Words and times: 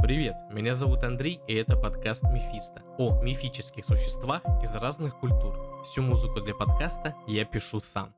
Привет, 0.00 0.36
меня 0.52 0.74
зовут 0.74 1.02
Андрей, 1.02 1.40
и 1.48 1.54
это 1.54 1.76
подкаст 1.76 2.22
Мефисто 2.22 2.82
о 2.98 3.20
мифических 3.20 3.84
существах 3.84 4.42
из 4.62 4.72
разных 4.72 5.18
культур. 5.18 5.82
Всю 5.82 6.02
музыку 6.02 6.40
для 6.40 6.54
подкаста 6.54 7.16
я 7.26 7.44
пишу 7.44 7.80
сам. 7.80 8.14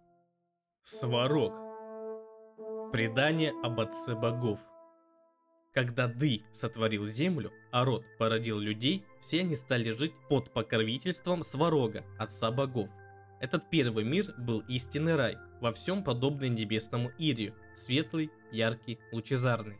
Сварог. 0.83 1.55
Предание 2.93 3.55
об 3.63 3.81
отце 3.81 4.15
богов. 4.15 4.61
Когда 5.73 6.07
Ды 6.07 6.43
сотворил 6.53 7.07
землю, 7.07 7.51
а 7.73 7.87
род 7.87 8.05
породил 8.19 8.59
людей, 8.59 9.07
все 9.21 9.41
они 9.41 9.57
стали 9.57 9.91
жить 9.91 10.13
под 10.29 10.53
покровительством 10.53 11.43
Сварога, 11.43 12.05
отца 12.19 12.51
богов. 12.51 12.91
Этот 13.41 13.71
первый 13.71 14.05
мир 14.05 14.35
был 14.37 14.61
истинный 14.69 15.17
рай, 15.17 15.39
во 15.63 15.73
всем 15.73 16.05
подобный 16.05 16.51
небесному 16.51 17.11
Ирию, 17.19 17.55
светлый, 17.75 18.31
яркий, 18.53 18.99
лучезарный. 19.13 19.79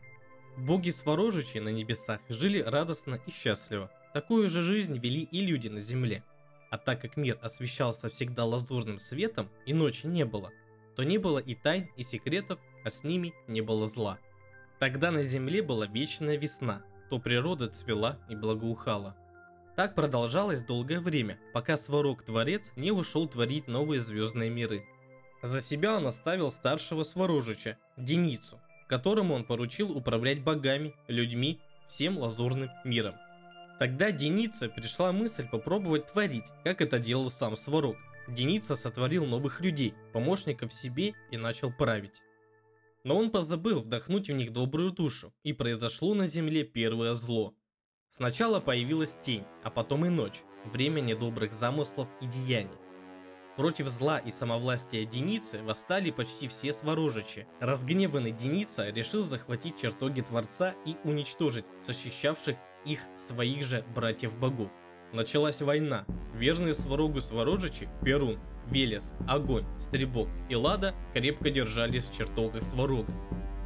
Боги 0.57 0.89
Сворожичи 0.89 1.57
на 1.57 1.69
небесах 1.69 2.19
жили 2.29 2.59
радостно 2.59 3.19
и 3.25 3.31
счастливо. 3.31 3.89
Такую 4.13 4.49
же 4.49 4.61
жизнь 4.61 4.97
вели 4.97 5.21
и 5.23 5.41
люди 5.41 5.69
на 5.69 5.81
земле. 5.81 6.23
А 6.69 6.77
так 6.77 7.01
как 7.01 7.17
мир 7.17 7.37
освещался 7.41 8.09
всегда 8.09 8.45
лазурным 8.45 8.99
светом 8.99 9.49
и 9.65 9.73
ночи 9.73 10.05
не 10.05 10.25
было, 10.25 10.51
то 10.95 11.03
не 11.03 11.17
было 11.17 11.39
и 11.39 11.55
тайн, 11.55 11.89
и 11.97 12.03
секретов, 12.03 12.59
а 12.83 12.89
с 12.89 13.03
ними 13.03 13.33
не 13.47 13.61
было 13.61 13.87
зла. 13.87 14.19
Тогда 14.79 15.11
на 15.11 15.23
земле 15.23 15.61
была 15.61 15.85
вечная 15.87 16.37
весна, 16.37 16.83
то 17.09 17.19
природа 17.19 17.67
цвела 17.67 18.19
и 18.29 18.35
благоухала. 18.35 19.15
Так 19.75 19.95
продолжалось 19.95 20.63
долгое 20.63 20.99
время, 20.99 21.39
пока 21.53 21.77
Сварог-творец 21.77 22.71
не 22.75 22.91
ушел 22.91 23.27
творить 23.27 23.67
новые 23.67 23.99
звездные 23.99 24.49
миры. 24.49 24.85
За 25.41 25.61
себя 25.61 25.95
он 25.95 26.07
оставил 26.07 26.51
старшего 26.51 27.03
Сварожича, 27.03 27.77
Деницу, 27.97 28.59
которому 28.91 29.35
он 29.35 29.45
поручил 29.45 29.89
управлять 29.95 30.43
богами, 30.43 30.93
людьми, 31.07 31.61
всем 31.87 32.17
лазурным 32.17 32.69
миром. 32.83 33.15
Тогда 33.79 34.11
Деница 34.11 34.67
пришла 34.67 35.13
мысль 35.13 35.47
попробовать 35.49 36.07
творить, 36.07 36.43
как 36.65 36.81
это 36.81 36.99
делал 36.99 37.29
сам 37.29 37.55
Сварог. 37.55 37.95
Деница 38.27 38.75
сотворил 38.75 39.25
новых 39.25 39.61
людей, 39.61 39.93
помощников 40.11 40.73
себе 40.73 41.13
и 41.31 41.37
начал 41.37 41.71
править. 41.71 42.21
Но 43.05 43.17
он 43.17 43.31
позабыл 43.31 43.79
вдохнуть 43.79 44.27
в 44.27 44.33
них 44.33 44.51
добрую 44.51 44.91
душу, 44.91 45.33
и 45.43 45.53
произошло 45.53 46.13
на 46.13 46.27
земле 46.27 46.65
первое 46.65 47.13
зло. 47.13 47.55
Сначала 48.09 48.59
появилась 48.59 49.17
тень, 49.21 49.45
а 49.63 49.69
потом 49.69 50.05
и 50.05 50.09
ночь, 50.09 50.41
время 50.65 50.99
недобрых 50.99 51.53
замыслов 51.53 52.09
и 52.19 52.25
деяний. 52.25 52.75
Против 53.57 53.87
зла 53.87 54.17
и 54.19 54.31
самовластия 54.31 55.05
Деницы 55.05 55.61
восстали 55.63 56.09
почти 56.11 56.47
все 56.47 56.71
сворожичи. 56.71 57.47
Разгневанный 57.59 58.31
Деница 58.31 58.89
решил 58.89 59.23
захватить 59.23 59.79
чертоги 59.79 60.21
Творца 60.21 60.73
и 60.85 60.95
уничтожить 61.03 61.65
защищавших 61.81 62.55
их 62.85 62.99
своих 63.17 63.63
же 63.63 63.83
братьев-богов. 63.93 64.71
Началась 65.13 65.61
война. 65.61 66.05
Верные 66.33 66.73
Сварогу 66.73 67.19
Сворожичи, 67.19 67.89
Перун, 68.03 68.39
Велес, 68.67 69.13
Огонь, 69.27 69.65
Стребок 69.77 70.29
и 70.49 70.55
Лада 70.55 70.95
крепко 71.13 71.49
держались 71.49 72.05
в 72.05 72.17
чертогах 72.17 72.63
Сварога. 72.63 73.13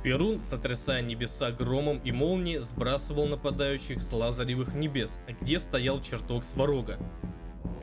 Перун, 0.03 0.41
сотрясая 0.41 1.02
небеса 1.02 1.52
громом 1.52 2.00
и 2.00 2.11
молнией, 2.11 2.59
сбрасывал 2.59 3.28
нападающих 3.28 4.02
с 4.02 4.11
лазаревых 4.11 4.73
небес, 4.73 5.19
где 5.41 5.59
стоял 5.59 6.02
чертог 6.02 6.44
Сварога. 6.44 6.97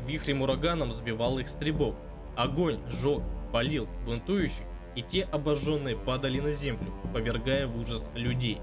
Вихрем 0.07 0.43
ураганом 0.43 0.93
сбивал 0.93 1.39
их 1.39 1.49
стребок. 1.49 1.95
Огонь 2.37 2.81
жег, 2.89 3.23
полил 3.53 3.89
бунтующих, 4.07 4.65
и 4.95 5.03
те 5.03 5.25
обожженные 5.25 5.97
падали 5.97 6.41
на 6.41 6.53
землю, 6.53 6.93
повергая 7.13 7.67
в 7.67 7.79
ужас 7.79 8.11
людей. 8.15 8.61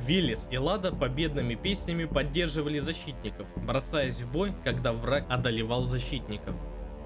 Велес 0.00 0.48
и 0.50 0.58
Лада 0.58 0.92
победными 0.92 1.54
песнями 1.54 2.04
поддерживали 2.04 2.78
защитников, 2.78 3.46
бросаясь 3.56 4.22
в 4.22 4.30
бой, 4.30 4.52
когда 4.64 4.92
враг 4.92 5.26
одолевал 5.28 5.82
защитников. 5.82 6.54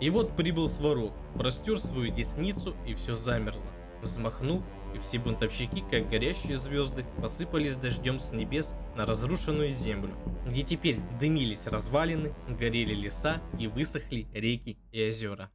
И 0.00 0.10
вот 0.10 0.36
прибыл 0.36 0.68
Сварог, 0.68 1.12
простер 1.34 1.78
свою 1.78 2.12
десницу 2.12 2.74
и 2.86 2.94
все 2.94 3.14
замерло. 3.14 3.62
Взмахнул, 4.02 4.62
и 4.94 4.98
все 4.98 5.18
бунтовщики, 5.18 5.84
как 5.90 6.10
горящие 6.10 6.58
звезды, 6.58 7.06
посыпались 7.20 7.76
дождем 7.76 8.18
с 8.18 8.32
небес 8.32 8.74
на 8.96 9.06
разрушенную 9.06 9.70
землю, 9.70 10.14
где 10.46 10.62
теперь 10.62 10.98
дымились 11.20 11.66
развалины, 11.66 12.34
горели 12.48 12.94
леса 12.94 13.40
и 13.58 13.68
высохли 13.68 14.26
реки 14.34 14.78
и 14.90 15.08
озера. 15.08 15.50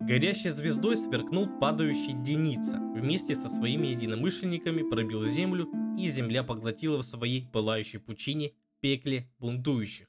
Горящей 0.00 0.50
звездой 0.50 0.96
сверкнул 0.96 1.48
падающий 1.60 2.12
Деница, 2.14 2.78
вместе 2.94 3.34
со 3.36 3.48
своими 3.48 3.86
единомышленниками 3.86 4.82
пробил 4.82 5.22
землю, 5.22 5.68
и 5.96 6.10
земля 6.10 6.42
поглотила 6.42 6.98
в 6.98 7.04
своей 7.04 7.46
пылающей 7.46 8.00
пучине 8.00 8.52
пекле 8.80 9.30
бунтующих. 9.38 10.08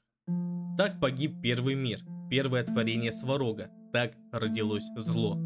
Так 0.76 1.00
погиб 1.00 1.40
первый 1.40 1.76
мир, 1.76 2.00
первое 2.28 2.64
творение 2.64 3.12
Сварога, 3.12 3.70
так 3.92 4.14
родилось 4.32 4.90
зло. 4.96 5.45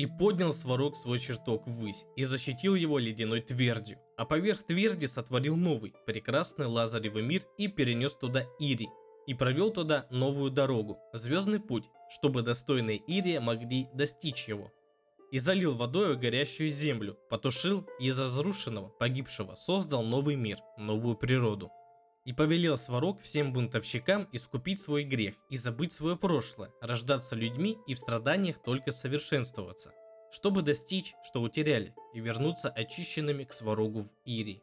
И 0.00 0.06
поднял 0.06 0.54
Сварог 0.54 0.96
свой 0.96 1.18
чертог 1.18 1.66
ввысь 1.66 2.06
и 2.16 2.24
защитил 2.24 2.74
его 2.74 2.98
ледяной 2.98 3.42
твердью, 3.42 3.98
а 4.16 4.24
поверх 4.24 4.62
тверди 4.62 5.04
сотворил 5.04 5.56
новый, 5.56 5.92
прекрасный 6.06 6.64
лазаревый 6.64 7.22
мир 7.22 7.42
и 7.58 7.68
перенес 7.68 8.14
туда 8.14 8.46
Ири, 8.58 8.88
и 9.26 9.34
провел 9.34 9.70
туда 9.70 10.06
новую 10.10 10.50
дорогу, 10.50 10.98
звездный 11.12 11.60
путь, 11.60 11.84
чтобы 12.08 12.40
достойные 12.40 12.96
Ирия 12.96 13.42
могли 13.42 13.88
достичь 13.92 14.48
его. 14.48 14.72
И 15.32 15.38
залил 15.38 15.74
водою 15.74 16.18
горящую 16.18 16.70
землю, 16.70 17.18
потушил 17.28 17.86
и 17.98 18.06
из 18.06 18.18
разрушенного, 18.18 18.88
погибшего 18.88 19.54
создал 19.54 20.02
новый 20.02 20.36
мир, 20.36 20.60
новую 20.78 21.14
природу. 21.14 21.70
И 22.24 22.34
повелел 22.34 22.76
Сварог 22.76 23.22
всем 23.22 23.52
бунтовщикам 23.52 24.28
искупить 24.32 24.80
свой 24.80 25.04
грех 25.04 25.34
и 25.48 25.56
забыть 25.56 25.92
свое 25.92 26.16
прошлое, 26.16 26.70
рождаться 26.82 27.34
людьми 27.34 27.78
и 27.86 27.94
в 27.94 27.98
страданиях 27.98 28.62
только 28.62 28.92
совершенствоваться, 28.92 29.92
чтобы 30.30 30.60
достичь, 30.60 31.14
что 31.24 31.40
утеряли, 31.40 31.94
и 32.12 32.20
вернуться 32.20 32.68
очищенными 32.68 33.44
к 33.44 33.54
Сварогу 33.54 34.00
в 34.02 34.12
Ирии. 34.26 34.62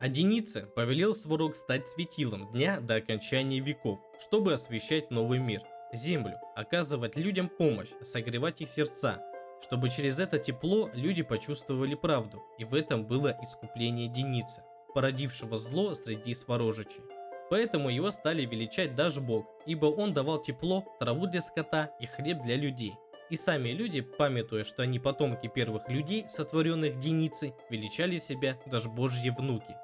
А 0.00 0.08
Денице 0.08 0.66
повелел 0.66 1.14
Сварог 1.14 1.56
стать 1.56 1.88
светилом 1.88 2.52
дня 2.52 2.78
до 2.80 2.96
окончания 2.96 3.60
веков, 3.60 4.00
чтобы 4.20 4.52
освещать 4.52 5.10
новый 5.10 5.38
мир, 5.38 5.62
землю, 5.94 6.38
оказывать 6.54 7.16
людям 7.16 7.48
помощь, 7.48 7.90
согревать 8.02 8.60
их 8.60 8.68
сердца, 8.68 9.22
чтобы 9.62 9.88
через 9.88 10.18
это 10.18 10.38
тепло 10.38 10.90
люди 10.92 11.22
почувствовали 11.22 11.94
правду, 11.94 12.42
и 12.58 12.64
в 12.64 12.74
этом 12.74 13.06
было 13.06 13.38
искупление 13.40 14.08
Деницы 14.08 14.62
породившего 14.94 15.56
зло 15.56 15.94
среди 15.94 16.34
сворожичей. 16.34 17.02
Поэтому 17.50 17.90
его 17.90 18.10
стали 18.10 18.46
величать 18.46 18.94
даже 18.94 19.20
Бог, 19.20 19.46
ибо 19.66 19.86
он 19.86 20.14
давал 20.14 20.40
тепло, 20.40 20.84
траву 20.98 21.26
для 21.26 21.42
скота 21.42 21.90
и 22.00 22.06
хлеб 22.06 22.42
для 22.42 22.56
людей. 22.56 22.94
И 23.28 23.36
сами 23.36 23.70
люди, 23.70 24.00
памятуя, 24.00 24.64
что 24.64 24.82
они 24.82 24.98
потомки 24.98 25.48
первых 25.48 25.88
людей, 25.88 26.26
сотворенных 26.28 26.98
Деницей, 26.98 27.54
величали 27.70 28.16
себя 28.16 28.58
даже 28.66 28.88
Божьи 28.88 29.30
внуки. 29.30 29.76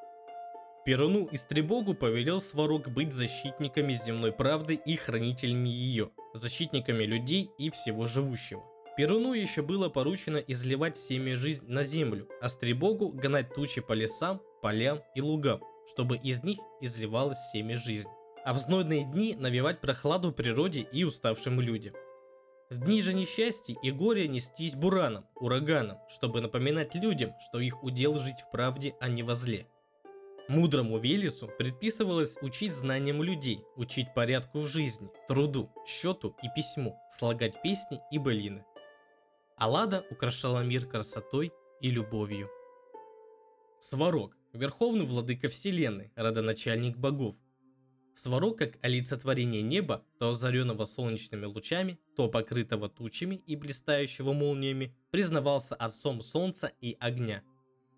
Перуну 0.85 1.27
и 1.27 1.37
Стребогу 1.37 1.93
повелел 1.93 2.41
Сварог 2.41 2.89
быть 2.89 3.13
защитниками 3.13 3.93
земной 3.93 4.33
правды 4.33 4.75
и 4.75 4.97
хранителями 4.97 5.69
ее, 5.69 6.11
защитниками 6.33 7.05
людей 7.05 7.51
и 7.59 7.69
всего 7.69 8.05
живущего. 8.05 8.65
Перуну 8.97 9.33
еще 9.33 9.63
было 9.63 9.91
поручено 9.91 10.39
изливать 10.39 10.97
семя 10.97 11.37
жизнь 11.37 11.67
на 11.69 11.83
землю, 11.83 12.27
а 12.41 12.49
Стребогу 12.49 13.11
гнать 13.11 13.55
тучи 13.55 13.81
по 13.81 13.93
лесам, 13.93 14.41
полям 14.61 15.03
и 15.15 15.21
лугам, 15.21 15.61
чтобы 15.89 16.17
из 16.17 16.43
них 16.43 16.59
изливалось 16.81 17.51
семя 17.53 17.77
жизнь. 17.77 18.09
А 18.45 18.55
в 18.55 18.59
знойные 18.59 19.05
дни 19.05 19.35
навевать 19.35 19.81
прохладу 19.81 20.33
природе 20.33 20.81
и 20.81 21.05
уставшим 21.05 21.61
людям. 21.61 21.95
В 22.71 22.79
дни 22.79 23.01
же 23.01 23.15
несчастья 23.15 23.75
и 23.83 23.91
горя 23.91 24.29
нестись 24.29 24.75
бураном, 24.75 25.27
ураганом, 25.35 25.99
чтобы 26.09 26.41
напоминать 26.41 26.95
людям, 26.95 27.33
что 27.47 27.61
их 27.61 27.83
удел 27.83 28.19
жить 28.19 28.41
в 28.41 28.51
правде, 28.51 28.95
а 29.01 29.09
не 29.09 29.23
во 29.23 29.35
зле. 29.35 29.67
Мудрому 30.49 30.99
Велесу 30.99 31.47
предписывалось 31.47 32.37
учить 32.41 32.73
знаниям 32.73 33.23
людей, 33.23 33.65
учить 33.77 34.15
порядку 34.15 34.61
в 34.61 34.67
жизни, 34.67 35.11
труду, 35.29 35.71
счету 35.87 36.37
и 36.43 36.49
письму, 36.55 36.99
слагать 37.11 37.61
песни 37.63 38.01
и 38.11 38.19
былины. 38.19 38.65
Аллада 39.59 40.05
украшала 40.11 40.63
мир 40.63 40.87
красотой 40.87 41.53
и 41.81 41.91
любовью. 41.91 42.49
Сварог– 43.81 44.35
верховный 44.59 45.07
владыка 45.07 45.49
вселенной, 45.49 46.13
родоначальник 46.17 46.97
богов. 46.97 47.37
Сварог 48.15 48.59
как 48.59 48.79
олицетворение 48.83 49.63
неба, 49.63 50.05
то 50.19 50.31
озаренного 50.31 50.87
солнечными 50.87 51.45
лучами, 51.47 52.01
то 52.17 52.29
покрытого 52.29 52.89
тучами 52.89 53.37
и 53.37 53.55
блистающего 53.55 54.33
молниями, 54.33 54.93
признавался 55.13 55.77
отцом 55.77 56.21
солнца 56.21 56.73
и 56.81 56.97
огня. 56.99 57.45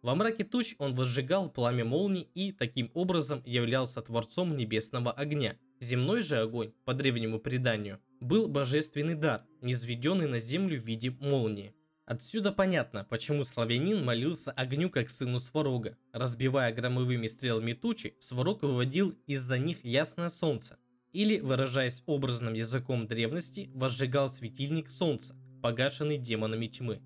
Во 0.02 0.14
мраке 0.14 0.44
туч 0.44 0.74
он 0.78 0.94
возжигал 0.94 1.50
пламя 1.50 1.84
молний 1.84 2.28
и 2.34 2.52
таким 2.52 2.90
образом 2.94 3.42
являлся 3.46 4.02
творцом 4.02 4.56
небесного 4.56 5.10
огня. 5.10 5.56
Земной 5.80 6.20
же 6.20 6.38
огонь, 6.38 6.72
по 6.84 6.92
древнему 6.92 7.38
преданию, 7.38 8.00
был 8.20 8.48
божественный 8.48 9.14
дар, 9.14 9.46
низведенный 9.62 10.26
на 10.26 10.38
землю 10.38 10.78
в 10.78 10.84
виде 10.84 11.10
молнии. 11.10 11.74
Отсюда 12.10 12.50
понятно, 12.50 13.06
почему 13.08 13.44
славянин 13.44 14.04
молился 14.04 14.50
огню 14.50 14.90
как 14.90 15.10
сыну 15.10 15.38
Сварога. 15.38 15.96
Разбивая 16.12 16.74
громовыми 16.74 17.28
стрелами 17.28 17.72
тучи, 17.72 18.16
Сварог 18.18 18.62
выводил 18.62 19.16
из-за 19.28 19.58
них 19.58 19.84
ясное 19.84 20.28
солнце. 20.28 20.76
Или, 21.12 21.38
выражаясь 21.38 22.02
образным 22.06 22.54
языком 22.54 23.06
древности, 23.06 23.70
возжигал 23.74 24.28
светильник 24.28 24.90
солнца, 24.90 25.36
погашенный 25.62 26.18
демонами 26.18 26.66
тьмы. 26.66 27.00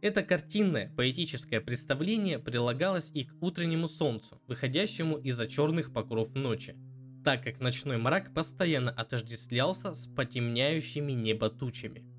Это 0.00 0.24
картинное, 0.24 0.92
поэтическое 0.96 1.60
представление 1.60 2.40
прилагалось 2.40 3.12
и 3.14 3.26
к 3.26 3.40
утреннему 3.40 3.86
солнцу, 3.86 4.42
выходящему 4.48 5.18
из-за 5.18 5.46
черных 5.46 5.92
покров 5.92 6.34
ночи, 6.34 6.74
так 7.24 7.44
как 7.44 7.60
ночной 7.60 7.98
мрак 7.98 8.34
постоянно 8.34 8.90
отождествлялся 8.90 9.94
с 9.94 10.08
потемняющими 10.08 11.12
небо 11.12 11.48
тучами. 11.48 12.11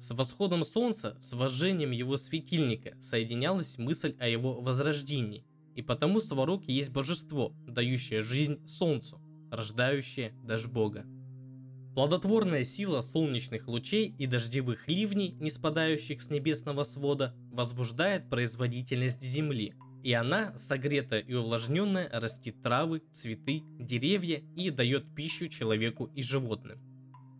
С 0.00 0.12
восходом 0.12 0.64
солнца, 0.64 1.18
с 1.20 1.34
вожжением 1.34 1.90
его 1.90 2.16
светильника 2.16 2.96
соединялась 3.02 3.76
мысль 3.76 4.16
о 4.18 4.26
его 4.26 4.58
возрождении, 4.58 5.44
и 5.74 5.82
потому 5.82 6.20
Сварог 6.20 6.66
есть 6.66 6.88
божество, 6.88 7.52
дающее 7.66 8.22
жизнь 8.22 8.66
солнцу, 8.66 9.20
рождающее 9.50 10.32
даже 10.42 10.68
Бога. 10.68 11.04
Плодотворная 11.94 12.64
сила 12.64 13.02
солнечных 13.02 13.68
лучей 13.68 14.14
и 14.16 14.26
дождевых 14.26 14.88
ливней, 14.88 15.32
не 15.32 15.50
спадающих 15.50 16.22
с 16.22 16.30
небесного 16.30 16.84
свода, 16.84 17.34
возбуждает 17.52 18.30
производительность 18.30 19.22
земли, 19.22 19.74
и 20.02 20.14
она, 20.14 20.56
согретая 20.56 21.20
и 21.20 21.34
увлажненная, 21.34 22.08
растит 22.10 22.62
травы, 22.62 23.02
цветы, 23.12 23.64
деревья 23.78 24.42
и 24.56 24.70
дает 24.70 25.14
пищу 25.14 25.48
человеку 25.48 26.06
и 26.14 26.22
животным. 26.22 26.89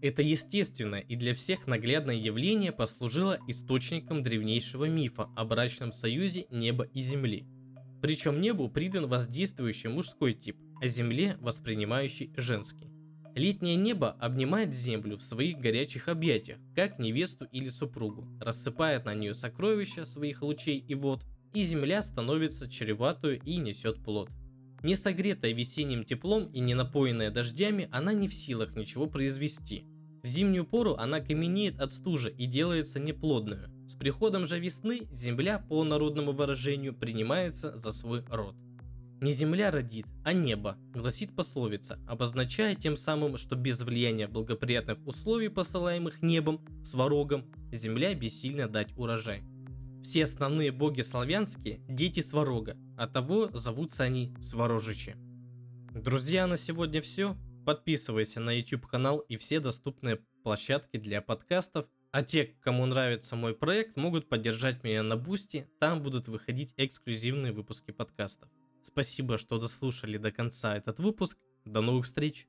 Это 0.02 0.22
естественное 0.22 1.00
и 1.00 1.14
для 1.14 1.34
всех 1.34 1.66
наглядное 1.66 2.14
явление 2.14 2.72
послужило 2.72 3.38
источником 3.48 4.22
древнейшего 4.22 4.86
мифа 4.86 5.28
о 5.36 5.44
брачном 5.44 5.92
союзе 5.92 6.46
неба 6.50 6.84
и 6.94 7.00
земли. 7.00 7.46
Причем 8.00 8.40
небу 8.40 8.70
придан 8.70 9.08
воздействующий 9.08 9.90
мужской 9.90 10.32
тип, 10.32 10.56
а 10.80 10.86
земле 10.86 11.36
воспринимающий 11.40 12.32
женский. 12.36 12.88
Летнее 13.34 13.76
небо 13.76 14.16
обнимает 14.18 14.72
землю 14.72 15.18
в 15.18 15.22
своих 15.22 15.58
горячих 15.58 16.08
объятиях, 16.08 16.58
как 16.74 16.98
невесту 16.98 17.44
или 17.52 17.68
супругу, 17.68 18.26
рассыпает 18.40 19.04
на 19.04 19.14
нее 19.14 19.34
сокровища 19.34 20.06
своих 20.06 20.42
лучей 20.42 20.78
и 20.78 20.94
вод, 20.94 21.24
и 21.52 21.60
земля 21.60 22.02
становится 22.02 22.70
чреватую 22.70 23.40
и 23.44 23.56
несет 23.58 24.02
плод. 24.02 24.30
Не 24.82 24.96
согретая 24.96 25.52
весенним 25.52 26.04
теплом 26.04 26.46
и 26.52 26.60
не 26.60 26.74
напоенная 26.74 27.30
дождями, 27.30 27.88
она 27.92 28.14
не 28.14 28.28
в 28.28 28.34
силах 28.34 28.74
ничего 28.76 29.06
произвести. 29.06 29.84
В 30.22 30.26
зимнюю 30.26 30.66
пору 30.66 30.96
она 30.96 31.20
каменеет 31.20 31.80
от 31.80 31.92
стужи 31.92 32.30
и 32.30 32.46
делается 32.46 33.00
неплодную. 33.00 33.70
С 33.88 33.94
приходом 33.94 34.46
же 34.46 34.60
весны 34.60 35.08
земля, 35.12 35.58
по 35.58 35.82
народному 35.82 36.32
выражению, 36.32 36.94
принимается 36.94 37.76
за 37.76 37.90
свой 37.90 38.24
род. 38.28 38.54
Не 39.20 39.32
земля 39.32 39.70
родит, 39.70 40.06
а 40.24 40.32
небо, 40.32 40.78
гласит 40.94 41.34
пословица, 41.34 41.98
обозначая 42.06 42.74
тем 42.74 42.96
самым, 42.96 43.36
что 43.36 43.54
без 43.54 43.80
влияния 43.80 44.28
благоприятных 44.28 44.98
условий, 45.06 45.48
посылаемых 45.48 46.22
небом, 46.22 46.60
сварогом, 46.82 47.44
земля 47.70 48.14
бессильно 48.14 48.68
дать 48.68 48.96
урожай. 48.96 49.42
Все 50.02 50.24
основные 50.24 50.72
боги 50.72 51.02
славянские– 51.02 51.82
дети 51.88 52.20
Сварога, 52.20 52.76
а 52.96 53.06
того 53.06 53.50
зовутся 53.52 54.04
они 54.04 54.34
Сварожичи. 54.40 55.14
Друзья, 55.92 56.46
на 56.46 56.56
сегодня 56.56 57.02
все. 57.02 57.36
Подписывайся 57.70 58.40
на 58.40 58.50
YouTube 58.50 58.88
канал 58.88 59.20
и 59.20 59.36
все 59.36 59.60
доступные 59.60 60.16
площадки 60.42 60.96
для 60.96 61.22
подкастов. 61.22 61.86
А 62.10 62.24
те, 62.24 62.56
кому 62.62 62.84
нравится 62.84 63.36
мой 63.36 63.54
проект, 63.54 63.96
могут 63.96 64.28
поддержать 64.28 64.82
меня 64.82 65.04
на 65.04 65.16
Бусти, 65.16 65.68
там 65.78 66.02
будут 66.02 66.26
выходить 66.26 66.74
эксклюзивные 66.76 67.52
выпуски 67.52 67.92
подкастов. 67.92 68.48
Спасибо, 68.82 69.38
что 69.38 69.60
дослушали 69.60 70.18
до 70.18 70.32
конца 70.32 70.76
этот 70.76 70.98
выпуск. 70.98 71.38
До 71.64 71.80
новых 71.80 72.06
встреч! 72.06 72.48